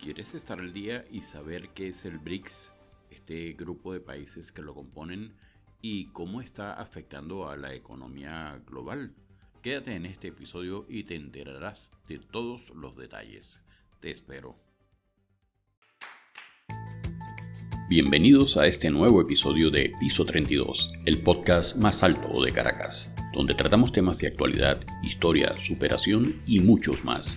¿Quieres 0.00 0.32
estar 0.34 0.60
al 0.60 0.72
día 0.72 1.04
y 1.10 1.22
saber 1.22 1.70
qué 1.70 1.88
es 1.88 2.04
el 2.04 2.18
BRICS, 2.18 2.72
este 3.10 3.52
grupo 3.54 3.92
de 3.92 3.98
países 3.98 4.52
que 4.52 4.62
lo 4.62 4.72
componen, 4.72 5.32
y 5.82 6.06
cómo 6.12 6.40
está 6.40 6.74
afectando 6.74 7.48
a 7.48 7.56
la 7.56 7.74
economía 7.74 8.62
global? 8.64 9.12
Quédate 9.60 9.96
en 9.96 10.06
este 10.06 10.28
episodio 10.28 10.86
y 10.88 11.02
te 11.02 11.16
enterarás 11.16 11.90
de 12.06 12.20
todos 12.20 12.70
los 12.70 12.96
detalles. 12.96 13.60
Te 14.00 14.12
espero. 14.12 14.56
Bienvenidos 17.90 18.56
a 18.56 18.68
este 18.68 18.90
nuevo 18.90 19.20
episodio 19.20 19.68
de 19.68 19.90
Piso 19.98 20.24
32, 20.24 20.92
el 21.06 21.22
podcast 21.22 21.76
más 21.76 22.04
alto 22.04 22.44
de 22.44 22.52
Caracas, 22.52 23.10
donde 23.32 23.54
tratamos 23.54 23.90
temas 23.90 24.18
de 24.18 24.28
actualidad, 24.28 24.80
historia, 25.02 25.56
superación 25.56 26.36
y 26.46 26.60
muchos 26.60 27.04
más 27.04 27.36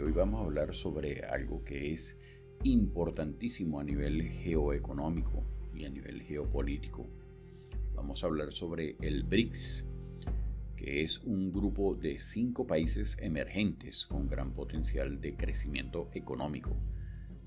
Hoy 0.00 0.12
vamos 0.12 0.40
a 0.40 0.44
hablar 0.44 0.74
sobre 0.74 1.22
algo 1.24 1.64
que 1.64 1.92
es 1.92 2.16
importantísimo 2.64 3.80
a 3.80 3.84
nivel 3.84 4.22
geoeconómico 4.22 5.44
y 5.74 5.84
a 5.84 5.90
nivel 5.90 6.22
geopolítico. 6.22 7.08
Vamos 7.94 8.22
a 8.22 8.26
hablar 8.26 8.52
sobre 8.52 8.96
el 9.00 9.24
BRICS, 9.24 9.84
que 10.76 11.02
es 11.02 11.18
un 11.18 11.52
grupo 11.52 11.94
de 11.94 12.20
cinco 12.20 12.66
países 12.66 13.16
emergentes 13.20 14.06
con 14.06 14.28
gran 14.28 14.52
potencial 14.52 15.20
de 15.20 15.34
crecimiento 15.34 16.08
económico. 16.14 16.76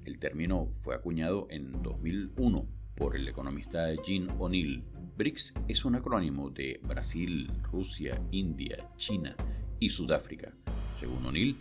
El 0.04 0.20
término 0.20 0.70
fue 0.82 0.96
acuñado 0.96 1.48
en 1.50 1.82
2001 1.82 2.68
por 2.96 3.16
el 3.16 3.28
economista 3.28 3.94
Jean 4.06 4.30
O'Neill. 4.40 4.84
BRICS 5.18 5.54
es 5.68 5.84
un 5.84 5.96
acrónimo 5.96 6.50
de 6.50 6.80
Brasil, 6.84 7.50
Rusia, 7.72 8.22
India, 8.32 8.90
China 8.98 9.36
y 9.80 9.90
Sudáfrica. 9.90 10.54
Según 11.00 11.26
O'Neill, 11.26 11.58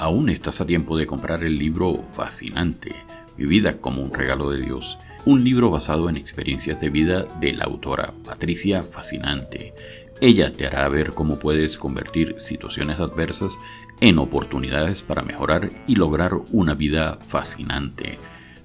Aún 0.00 0.30
estás 0.30 0.62
a 0.62 0.66
tiempo 0.66 0.96
de 0.96 1.06
comprar 1.06 1.44
el 1.44 1.58
libro 1.58 1.92
Fascinante, 2.14 2.96
Mi 3.36 3.44
vida 3.44 3.76
como 3.82 4.00
un 4.00 4.14
regalo 4.14 4.48
de 4.48 4.62
Dios, 4.62 4.96
un 5.26 5.44
libro 5.44 5.68
basado 5.68 6.08
en 6.08 6.16
experiencias 6.16 6.80
de 6.80 6.88
vida 6.88 7.26
de 7.38 7.52
la 7.52 7.64
autora 7.64 8.14
Patricia 8.24 8.82
Fascinante. 8.82 9.74
Ella 10.22 10.52
te 10.52 10.66
hará 10.66 10.88
ver 10.88 11.12
cómo 11.12 11.38
puedes 11.38 11.76
convertir 11.76 12.36
situaciones 12.38 12.98
adversas 12.98 13.58
en 14.00 14.18
oportunidades 14.18 15.02
para 15.02 15.20
mejorar 15.20 15.68
y 15.86 15.96
lograr 15.96 16.32
una 16.50 16.72
vida 16.72 17.18
fascinante. 17.20 18.16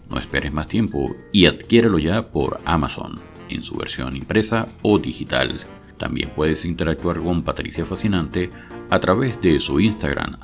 No 0.09 0.17
esperes 0.17 0.53
más 0.53 0.67
tiempo 0.67 1.17
y 1.33 1.47
adquiérelo 1.47 1.99
ya 1.99 2.21
por 2.21 2.61
Amazon, 2.63 3.19
en 3.49 3.61
su 3.61 3.75
versión 3.75 4.15
impresa 4.15 4.69
o 4.83 4.99
digital. 4.99 5.63
También 5.99 6.29
puedes 6.33 6.63
interactuar 6.63 7.19
con 7.19 7.43
Patricia 7.43 7.85
Fascinante 7.85 8.51
a 8.89 8.99
través 9.01 9.41
de 9.41 9.59
su 9.59 9.81
Instagram, 9.81 10.37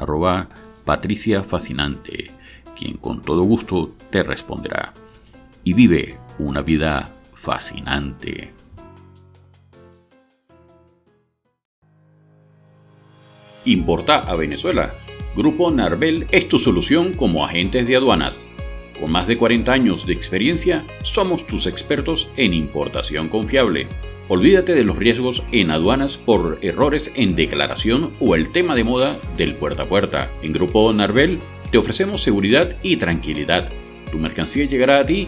Patricia 0.85 1.43
Fascinante, 1.43 2.31
quien 2.77 2.97
con 2.97 3.21
todo 3.21 3.43
gusto 3.43 3.93
te 4.09 4.23
responderá. 4.23 4.93
Y 5.63 5.73
vive 5.73 6.17
una 6.39 6.61
vida 6.61 7.13
fascinante. 7.33 8.51
Importa 13.65 14.19
a 14.19 14.35
Venezuela. 14.35 14.93
Grupo 15.35 15.71
Narvel 15.71 16.27
es 16.31 16.49
tu 16.49 16.57
solución 16.57 17.13
como 17.13 17.45
agentes 17.45 17.85
de 17.87 17.95
aduanas. 17.95 18.45
Con 19.01 19.11
más 19.11 19.25
de 19.25 19.35
40 19.35 19.73
años 19.73 20.05
de 20.05 20.13
experiencia, 20.13 20.85
somos 21.01 21.47
tus 21.47 21.65
expertos 21.65 22.29
en 22.37 22.53
importación 22.53 23.29
confiable. 23.29 23.87
Olvídate 24.27 24.75
de 24.75 24.83
los 24.83 24.95
riesgos 24.95 25.41
en 25.51 25.71
aduanas 25.71 26.17
por 26.17 26.59
errores 26.61 27.11
en 27.15 27.35
declaración 27.35 28.11
o 28.19 28.35
el 28.35 28.51
tema 28.51 28.75
de 28.75 28.83
moda 28.83 29.17
del 29.37 29.55
puerta 29.55 29.83
a 29.83 29.85
puerta. 29.87 30.29
En 30.43 30.53
Grupo 30.53 30.93
Narvel 30.93 31.39
te 31.71 31.79
ofrecemos 31.79 32.21
seguridad 32.21 32.75
y 32.83 32.97
tranquilidad 32.97 33.71
tu 34.11 34.19
mercancía 34.19 34.65
llegará 34.65 34.99
a 34.99 35.03
ti 35.03 35.27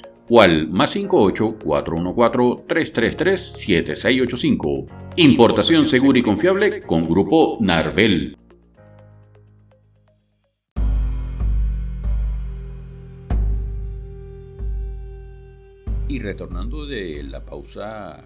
o 0.33 0.39
al 0.39 0.69
más 0.69 0.91
58 0.91 1.57
414 1.61 2.63
333 2.65 3.41
7685. 3.57 4.85
Importación 5.17 5.83
segura 5.83 6.19
y 6.19 6.21
confiable 6.21 6.81
con 6.83 7.05
Grupo 7.05 7.57
Narvel. 7.59 8.37
Y 16.07 16.19
retornando 16.19 16.85
de 16.85 17.23
la 17.23 17.43
pausa 17.43 18.23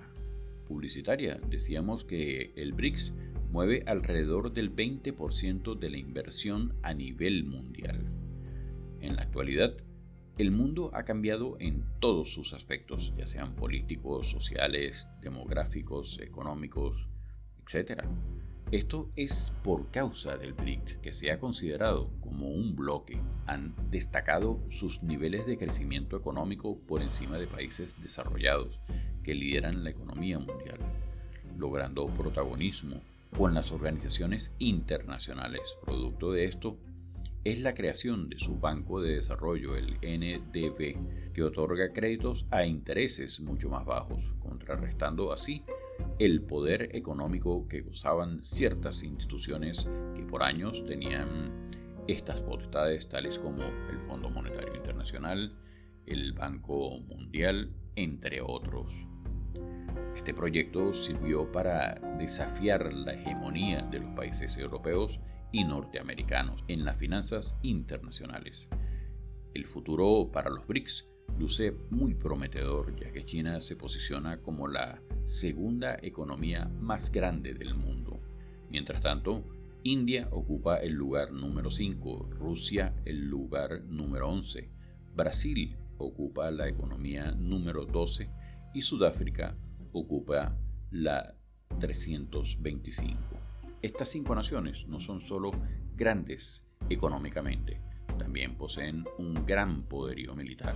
publicitaria, 0.68 1.40
decíamos 1.50 2.06
que 2.06 2.52
el 2.56 2.74
BRICS 2.74 3.16
mueve 3.52 3.84
alrededor 3.88 4.54
del 4.54 4.76
20% 4.76 5.76
de 5.80 5.90
la 5.90 5.98
inversión 5.98 6.74
a 6.84 6.94
nivel 6.94 7.46
mundial. 7.46 8.06
En 9.02 9.16
la 9.16 9.24
actualidad, 9.24 9.76
el 10.38 10.52
mundo 10.52 10.92
ha 10.94 11.04
cambiado 11.04 11.56
en 11.60 11.84
todos 12.00 12.34
sus 12.34 12.54
aspectos, 12.54 13.14
ya 13.18 13.26
sean 13.26 13.56
políticos, 13.56 14.30
sociales, 14.30 15.08
demográficos, 15.22 16.20
económicos, 16.22 17.08
etc. 17.66 18.04
Esto 18.72 19.10
es 19.16 19.54
por 19.64 19.92
causa 19.92 20.36
del 20.36 20.54
BRICS, 20.54 20.98
que 20.98 21.14
se 21.14 21.32
ha 21.32 21.40
considerado 21.40 22.10
como 22.20 22.50
un 22.50 22.76
bloque. 22.76 23.18
Han 23.46 23.74
destacado 23.92 24.60
sus 24.72 25.02
niveles 25.04 25.46
de 25.46 25.58
crecimiento 25.58 26.18
económico 26.18 26.80
por 26.80 27.02
encima 27.02 27.38
de 27.38 27.48
países 27.48 27.96
desarrollados 28.02 28.80
que 29.24 29.36
lideran 29.36 29.84
la 29.84 29.92
economía 29.92 30.38
mundial, 30.40 30.80
logrando 31.58 32.08
protagonismo 32.08 33.02
con 33.38 33.54
las 33.54 33.72
organizaciones 33.72 34.54
internacionales. 34.60 35.62
Producto 35.86 36.32
de 36.32 36.46
esto 36.46 36.78
es 37.46 37.62
la 37.62 37.76
creación 37.76 38.28
de 38.28 38.40
su 38.40 38.58
Banco 38.60 39.00
de 39.00 39.18
Desarrollo, 39.18 39.76
el 39.76 39.98
NDB, 40.02 41.32
que 41.32 41.44
otorga 41.44 41.94
créditos 41.94 42.48
a 42.50 42.66
intereses 42.66 43.40
mucho 43.40 43.70
más 43.70 43.86
bajos, 43.86 44.20
contrarrestando 44.40 45.32
así 45.32 45.64
el 46.18 46.42
poder 46.42 46.96
económico 46.96 47.68
que 47.68 47.82
gozaban 47.82 48.44
ciertas 48.44 49.04
instituciones 49.04 49.88
que 50.16 50.24
por 50.24 50.42
años 50.42 50.84
tenían 50.88 51.70
estas 52.08 52.42
potestades, 52.42 53.08
tales 53.10 53.38
como 53.38 53.62
el 53.92 54.00
Fondo 54.08 54.32
Monetario 54.32 54.74
Internacional, 54.74 55.56
el 56.08 56.34
Banco 56.34 57.00
Mundial, 57.02 57.72
entre 57.96 58.42
otros. 58.42 58.92
Este 60.16 60.34
proyecto 60.34 60.96
sirvió 60.96 61.52
para 61.52 61.94
desafiar 62.18 62.92
la 62.92 63.14
hegemonía 63.14 63.84
de 63.84 64.00
los 64.00 64.10
países 64.16 64.58
europeos 64.58 65.20
y 65.52 65.64
norteamericanos 65.64 66.64
en 66.68 66.86
las 66.86 66.98
finanzas 66.98 67.56
internacionales. 67.62 68.68
El 69.54 69.66
futuro 69.66 70.30
para 70.32 70.50
los 70.50 70.68
BRICS 70.68 71.06
luce 71.40 71.74
muy 71.90 72.14
prometedor 72.14 72.96
ya 73.00 73.12
que 73.12 73.26
China 73.26 73.62
se 73.62 73.76
posiciona 73.76 74.42
como 74.42 74.68
la 74.68 75.02
segunda 75.26 75.98
economía 76.02 76.66
más 76.80 77.12
grande 77.12 77.54
del 77.54 77.76
mundo. 77.76 78.20
Mientras 78.70 79.02
tanto, 79.02 79.44
India 79.84 80.28
ocupa 80.32 80.78
el 80.78 80.94
lugar 80.94 81.32
número 81.32 81.70
5, 81.70 82.30
Rusia 82.32 82.94
el 83.06 83.28
lugar 83.28 83.84
número 83.84 84.30
11, 84.30 84.70
Brasil 85.14 85.78
ocupa 85.98 86.52
la 86.52 86.68
economía 86.68 87.32
número 87.32 87.86
12 87.86 88.30
y 88.74 88.82
Sudáfrica 88.82 89.56
ocupa 89.94 90.58
la 90.92 91.36
325. 91.80 93.45
Estas 93.86 94.10
cinco 94.10 94.34
naciones 94.34 94.88
no 94.88 95.00
son 95.00 95.22
solo 95.22 95.52
grandes 95.96 96.64
económicamente, 96.90 97.80
también 98.18 98.56
poseen 98.58 99.06
un 99.20 99.46
gran 99.46 99.84
poderío 99.84 100.34
militar. 100.34 100.74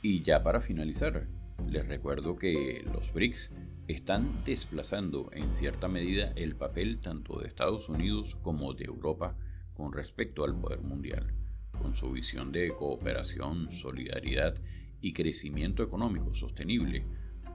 Y 0.00 0.22
ya 0.22 0.42
para 0.42 0.62
finalizar, 0.62 1.26
les 1.68 1.86
recuerdo 1.86 2.36
que 2.36 2.82
los 2.90 3.12
BRICS 3.12 3.50
están 3.88 4.26
desplazando 4.46 5.28
en 5.34 5.50
cierta 5.50 5.86
medida 5.86 6.32
el 6.34 6.56
papel 6.56 6.98
tanto 7.02 7.40
de 7.40 7.48
Estados 7.48 7.90
Unidos 7.90 8.38
como 8.42 8.72
de 8.72 8.86
Europa 8.86 9.36
con 9.74 9.92
respecto 9.92 10.44
al 10.44 10.58
poder 10.58 10.80
mundial, 10.80 11.30
con 11.78 11.94
su 11.94 12.10
visión 12.10 12.52
de 12.52 12.70
cooperación, 12.70 13.70
solidaridad 13.70 14.54
y 15.02 15.12
crecimiento 15.12 15.82
económico 15.82 16.34
sostenible 16.34 17.04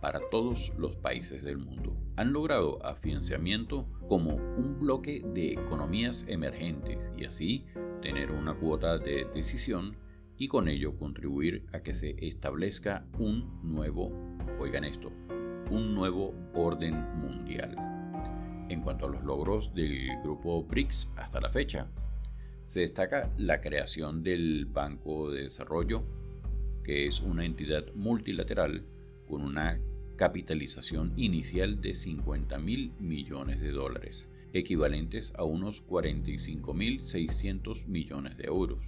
para 0.01 0.19
todos 0.29 0.71
los 0.77 0.95
países 0.95 1.43
del 1.43 1.57
mundo. 1.57 1.95
Han 2.15 2.33
logrado 2.33 2.85
afianzamiento 2.85 3.87
como 4.07 4.35
un 4.35 4.79
bloque 4.79 5.21
de 5.33 5.53
economías 5.53 6.25
emergentes 6.27 7.11
y 7.17 7.25
así 7.25 7.65
tener 8.01 8.31
una 8.31 8.53
cuota 8.53 8.97
de 8.97 9.25
decisión 9.33 9.95
y 10.37 10.47
con 10.47 10.69
ello 10.69 10.97
contribuir 10.97 11.65
a 11.73 11.81
que 11.81 11.93
se 11.93 12.15
establezca 12.25 13.05
un 13.17 13.59
nuevo, 13.61 14.11
oigan 14.59 14.85
esto, 14.85 15.11
un 15.69 15.93
nuevo 15.93 16.33
orden 16.53 16.95
mundial. 17.19 17.75
En 18.69 18.81
cuanto 18.81 19.07
a 19.07 19.09
los 19.09 19.23
logros 19.23 19.73
del 19.73 20.07
grupo 20.23 20.63
BRICS 20.63 21.11
hasta 21.17 21.41
la 21.41 21.49
fecha, 21.49 21.87
se 22.63 22.81
destaca 22.81 23.29
la 23.37 23.61
creación 23.61 24.23
del 24.23 24.65
Banco 24.65 25.31
de 25.31 25.43
Desarrollo, 25.43 26.03
que 26.83 27.07
es 27.07 27.19
una 27.19 27.43
entidad 27.43 27.91
multilateral 27.95 28.85
con 29.27 29.41
una 29.41 29.79
capitalización 30.19 31.13
inicial 31.15 31.79
de 31.79 31.95
50 31.95 32.57
mil 32.57 32.91
millones 32.99 33.61
de 33.61 33.71
dólares, 33.71 34.27
equivalentes 34.51 35.31
a 35.37 35.45
unos 35.45 35.79
45 35.79 36.73
mil 36.73 37.01
600 37.03 37.87
millones 37.87 38.35
de 38.35 38.43
euros 38.43 38.83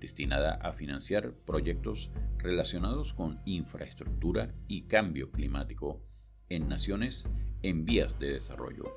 destinada 0.00 0.54
a 0.54 0.72
financiar 0.72 1.32
proyectos 1.46 2.10
relacionados 2.38 3.14
con 3.14 3.38
infraestructura 3.44 4.52
y 4.66 4.82
cambio 4.88 5.30
climático 5.30 6.02
en 6.48 6.68
naciones 6.68 7.28
en 7.62 7.84
vías 7.84 8.18
de 8.18 8.32
desarrollo. 8.32 8.92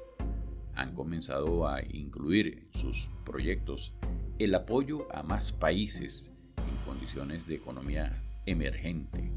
Han 0.73 0.95
comenzado 0.95 1.67
a 1.67 1.83
incluir 1.83 2.69
en 2.73 2.81
sus 2.81 3.07
proyectos 3.23 3.93
el 4.39 4.55
apoyo 4.55 5.07
a 5.15 5.21
más 5.21 5.51
países 5.51 6.27
en 6.57 6.75
condiciones 6.87 7.45
de 7.45 7.53
economía 7.53 8.19
emergente, 8.47 9.31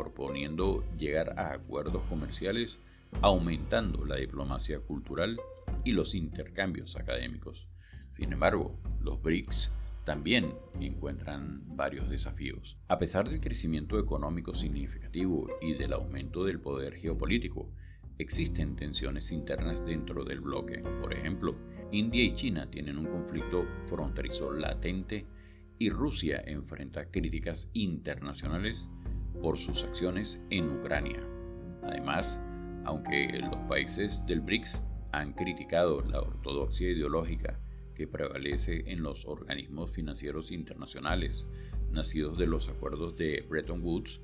proponiendo 0.00 0.82
llegar 0.96 1.38
a 1.38 1.52
acuerdos 1.52 2.02
comerciales 2.08 2.78
aumentando 3.20 4.06
la 4.06 4.16
diplomacia 4.16 4.80
cultural 4.80 5.38
y 5.84 5.92
los 5.92 6.14
intercambios 6.14 6.96
académicos. 6.96 7.68
Sin 8.10 8.32
embargo, 8.32 8.78
los 9.02 9.20
BRICS 9.20 9.70
también 10.04 10.54
encuentran 10.80 11.76
varios 11.76 12.08
desafíos. 12.08 12.78
A 12.88 12.98
pesar 12.98 13.28
del 13.28 13.40
crecimiento 13.40 13.98
económico 13.98 14.54
significativo 14.54 15.48
y 15.60 15.74
del 15.74 15.92
aumento 15.92 16.44
del 16.44 16.60
poder 16.60 16.94
geopolítico, 16.96 17.70
existen 18.18 18.76
tensiones 18.76 19.30
internas 19.30 19.84
dentro 19.84 20.24
del 20.24 20.40
bloque. 20.40 20.80
Por 21.00 21.12
ejemplo, 21.12 21.54
India 21.92 22.24
y 22.24 22.34
China 22.34 22.70
tienen 22.70 22.96
un 22.96 23.06
conflicto 23.06 23.66
fronterizo 23.86 24.50
latente 24.52 25.26
y 25.78 25.90
Rusia 25.90 26.42
enfrenta 26.46 27.10
críticas 27.10 27.68
internacionales 27.72 28.86
por 29.42 29.58
sus 29.58 29.82
acciones 29.82 30.40
en 30.50 30.70
Ucrania. 30.70 31.20
Además, 31.82 32.40
aunque 32.84 33.38
los 33.38 33.56
países 33.68 34.24
del 34.26 34.40
BRICS 34.40 34.82
han 35.12 35.32
criticado 35.32 36.02
la 36.02 36.20
ortodoxia 36.20 36.90
ideológica 36.90 37.58
que 37.94 38.06
prevalece 38.06 38.84
en 38.86 39.02
los 39.02 39.26
organismos 39.26 39.90
financieros 39.90 40.50
internacionales 40.50 41.46
nacidos 41.90 42.38
de 42.38 42.46
los 42.46 42.68
acuerdos 42.68 43.16
de 43.16 43.44
Bretton 43.48 43.82
Woods, 43.82 44.20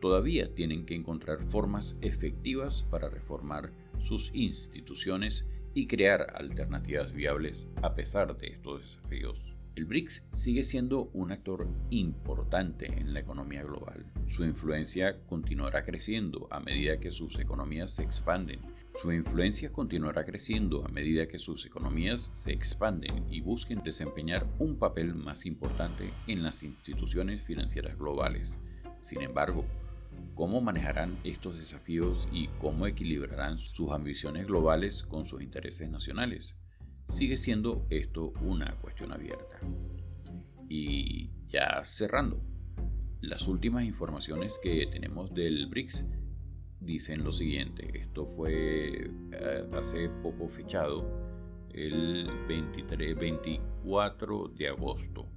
todavía 0.00 0.54
tienen 0.54 0.86
que 0.86 0.94
encontrar 0.94 1.42
formas 1.42 1.96
efectivas 2.00 2.86
para 2.90 3.10
reformar 3.10 3.70
sus 3.98 4.30
instituciones 4.32 5.44
y 5.74 5.86
crear 5.86 6.34
alternativas 6.34 7.12
viables 7.12 7.68
a 7.82 7.94
pesar 7.94 8.36
de 8.36 8.48
estos 8.48 8.82
desafíos. 8.82 9.49
El 9.76 9.86
BRICS 9.86 10.26
sigue 10.32 10.64
siendo 10.64 11.10
un 11.12 11.32
actor 11.32 11.68
importante 11.90 12.86
en 12.86 13.14
la 13.14 13.20
economía 13.20 13.62
global. 13.62 14.04
Su 14.28 14.44
influencia 14.44 15.20
continuará 15.26 15.84
creciendo 15.84 16.48
a 16.50 16.60
medida 16.60 16.98
que 16.98 17.10
sus 17.10 17.38
economías 17.38 17.92
se 17.92 18.02
expanden 18.02 18.60
su 19.00 19.12
influencia 19.12 19.72
continuará 19.72 20.26
creciendo 20.26 20.84
a 20.84 20.88
medida 20.88 21.26
que 21.26 21.38
sus 21.38 21.64
economías 21.64 22.28
se 22.34 22.52
expanden 22.52 23.24
y 23.30 23.40
busquen 23.40 23.82
desempeñar 23.82 24.46
un 24.58 24.76
papel 24.76 25.14
más 25.14 25.46
importante 25.46 26.10
en 26.26 26.42
las 26.42 26.62
instituciones 26.62 27.42
financieras 27.42 27.96
globales. 27.96 28.58
Sin 29.00 29.22
embargo, 29.22 29.64
¿cómo 30.34 30.60
manejarán 30.60 31.16
estos 31.24 31.58
desafíos 31.58 32.28
y 32.30 32.48
cómo 32.60 32.86
equilibrarán 32.86 33.56
sus 33.56 33.90
ambiciones 33.90 34.46
globales 34.46 35.02
con 35.04 35.24
sus 35.24 35.40
intereses 35.40 35.88
nacionales? 35.88 36.54
Sigue 37.10 37.36
siendo 37.36 37.86
esto 37.90 38.32
una 38.42 38.76
cuestión 38.80 39.12
abierta. 39.12 39.58
Y 40.68 41.30
ya 41.48 41.84
cerrando, 41.84 42.40
las 43.20 43.46
últimas 43.48 43.84
informaciones 43.84 44.54
que 44.62 44.86
tenemos 44.90 45.34
del 45.34 45.66
BRICS 45.66 46.04
dicen 46.80 47.24
lo 47.24 47.32
siguiente, 47.32 47.90
esto 48.00 48.26
fue 48.26 49.10
eh, 49.32 49.68
hace 49.76 50.08
poco 50.22 50.48
fechado, 50.48 51.04
el 51.74 52.30
23, 52.48 53.16
24 53.16 54.48
de 54.56 54.68
agosto, 54.68 55.28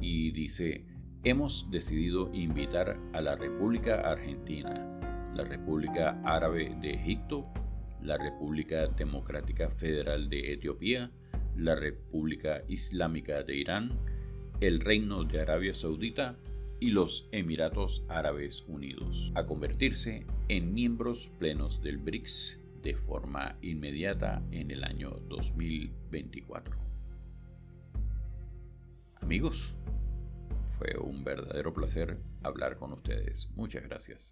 y 0.00 0.32
dice, 0.32 0.86
hemos 1.22 1.70
decidido 1.70 2.30
invitar 2.34 2.98
a 3.12 3.20
la 3.20 3.36
República 3.36 4.00
Argentina, 4.00 5.30
la 5.34 5.44
República 5.44 6.20
Árabe 6.24 6.76
de 6.80 6.94
Egipto, 6.94 7.46
la 8.04 8.18
República 8.18 8.86
Democrática 8.86 9.70
Federal 9.70 10.28
de 10.28 10.52
Etiopía, 10.52 11.10
la 11.56 11.74
República 11.74 12.62
Islámica 12.68 13.42
de 13.42 13.56
Irán, 13.56 13.90
el 14.60 14.80
Reino 14.80 15.24
de 15.24 15.40
Arabia 15.40 15.74
Saudita 15.74 16.36
y 16.80 16.90
los 16.90 17.28
Emiratos 17.32 18.04
Árabes 18.08 18.62
Unidos 18.68 19.32
a 19.34 19.46
convertirse 19.46 20.26
en 20.48 20.74
miembros 20.74 21.30
plenos 21.38 21.82
del 21.82 21.98
BRICS 21.98 22.60
de 22.82 22.94
forma 22.94 23.56
inmediata 23.62 24.42
en 24.50 24.70
el 24.70 24.84
año 24.84 25.10
2024. 25.28 26.76
Amigos, 29.22 29.74
fue 30.78 30.94
un 31.00 31.24
verdadero 31.24 31.72
placer 31.72 32.18
hablar 32.42 32.76
con 32.76 32.92
ustedes. 32.92 33.48
Muchas 33.54 33.84
gracias. 33.84 34.30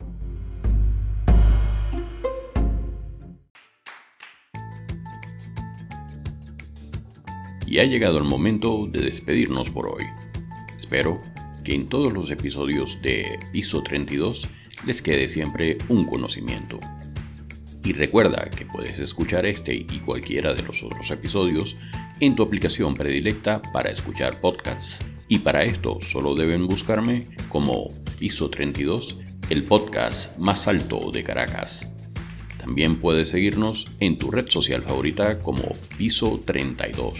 Y 7.73 7.79
ha 7.79 7.85
llegado 7.85 8.19
el 8.19 8.25
momento 8.25 8.87
de 8.87 9.01
despedirnos 9.01 9.71
por 9.71 9.87
hoy. 9.87 10.05
Espero 10.79 11.23
que 11.65 11.75
en 11.75 11.89
todos 11.89 12.13
los 12.13 12.31
episodios 12.31 13.01
de 13.01 13.39
Piso 13.51 13.83
32 13.83 14.47
les 14.85 15.01
quede 15.01 15.27
siempre 15.27 15.79
un 15.89 16.05
conocimiento. 16.05 16.79
Y 17.83 17.95
recuerda 17.95 18.51
que 18.51 18.67
puedes 18.67 18.99
escuchar 18.99 19.47
este 19.47 19.75
y 19.75 20.01
cualquiera 20.01 20.53
de 20.53 20.65
los 20.65 20.83
otros 20.83 21.11
episodios 21.11 21.75
en 22.21 22.35
tu 22.35 22.43
aplicación 22.43 22.93
predilecta 22.93 23.63
para 23.73 23.91
escuchar 23.91 24.39
podcasts. 24.39 24.99
Y 25.29 25.39
para 25.39 25.65
esto 25.65 25.99
solo 26.03 26.35
deben 26.35 26.67
buscarme 26.67 27.27
como 27.49 27.89
Piso 28.19 28.51
32, 28.51 29.19
el 29.49 29.63
podcast 29.63 30.37
más 30.37 30.69
alto 30.69 31.11
de 31.11 31.25
Caracas. 31.25 31.91
También 32.59 32.97
puedes 32.97 33.31
seguirnos 33.31 33.87
en 33.99 34.19
tu 34.19 34.31
red 34.31 34.51
social 34.51 34.83
favorita 34.83 35.39
como 35.39 35.73
Piso 35.97 36.39
32. 36.45 37.15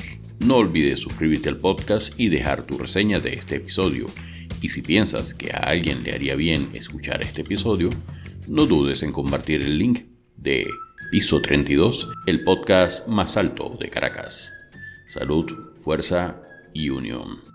No 0.45 0.57
olvides 0.57 0.99
suscribirte 0.99 1.49
al 1.49 1.59
podcast 1.59 2.19
y 2.19 2.29
dejar 2.29 2.67
tu 2.67 2.77
reseña 2.77 3.21
de 3.21 3.35
este 3.35 3.57
episodio. 3.57 4.07
Y 4.61 4.71
si 4.71 4.83
piensas 4.83 5.35
que 5.35 5.53
a 5.53 5.59
alguien 5.59 6.03
le 6.03 6.13
haría 6.13 6.35
bien 6.35 6.69
escuchar 6.73 7.23
este 7.23 7.43
episodio, 7.43 7.91
no 8.49 8.67
dudes 8.67 9.05
en 9.05 9.13
compartir 9.13 9.63
el 9.63 9.79
link 9.79 10.01
de 10.37 10.67
Piso 11.13 11.41
32, 11.41 12.09
el 12.27 12.43
podcast 12.43 13.07
más 13.07 13.37
alto 13.37 13.73
de 13.79 13.89
Caracas. 13.89 14.51
Salud, 15.13 15.47
fuerza 15.79 16.43
y 16.75 16.89
unión. 16.89 17.52